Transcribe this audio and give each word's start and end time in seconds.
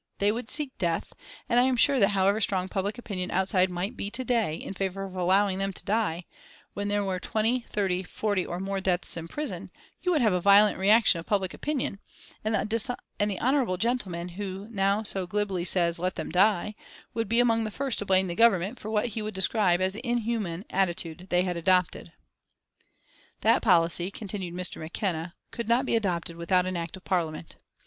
They 0.17 0.31
would 0.31 0.49
seek 0.49 0.75
death, 0.79 1.13
and 1.47 1.59
I 1.59 1.63
am 1.65 1.75
sure 1.77 1.99
that 1.99 2.07
however 2.17 2.41
strong 2.41 2.67
public 2.67 2.97
opinion 2.97 3.29
outside 3.29 3.69
might 3.69 3.95
be 3.95 4.09
to 4.09 4.25
day 4.25 4.55
in 4.55 4.73
favour 4.73 5.03
of 5.03 5.15
allowing 5.15 5.59
them 5.59 5.71
to 5.73 5.85
die, 5.85 6.25
when 6.73 6.87
there 6.87 7.03
were 7.03 7.19
twenty, 7.19 7.67
thirty, 7.69 8.01
forty, 8.01 8.43
or 8.43 8.59
more 8.59 8.81
deaths 8.81 9.15
in 9.15 9.27
prison, 9.27 9.69
you 10.01 10.11
would 10.11 10.23
have 10.23 10.33
a 10.33 10.41
violent 10.41 10.79
reaction 10.79 11.19
of 11.19 11.27
public 11.27 11.53
opinion, 11.53 11.99
and 12.43 12.55
the 12.55 13.37
honourable 13.39 13.77
gentleman 13.77 14.29
who 14.29 14.67
now 14.71 15.03
so 15.03 15.27
glibly 15.27 15.63
says 15.63 15.99
'Let 15.99 16.15
them 16.15 16.31
die' 16.31 16.73
would 17.13 17.29
be 17.29 17.39
among 17.39 17.63
the 17.63 17.69
first 17.69 17.99
to 17.99 18.05
blame 18.07 18.25
the 18.25 18.33
Government 18.33 18.79
for 18.79 18.89
what 18.89 19.09
he 19.09 19.21
would 19.21 19.35
describe 19.35 19.81
as 19.81 19.93
the 19.93 20.01
inhuman 20.03 20.65
attitude 20.71 21.27
they 21.29 21.43
had 21.43 21.57
adopted. 21.57 22.11
"That 23.41 23.61
policy," 23.61 24.09
continued 24.09 24.55
Mr. 24.55 24.77
McKenna, 24.81 25.35
"could 25.51 25.69
not 25.69 25.85
be 25.85 25.95
adopted 25.95 26.37
without 26.37 26.65
an 26.65 26.75
Act 26.75 26.97
of 26.97 27.03
Parliament. 27.03 27.57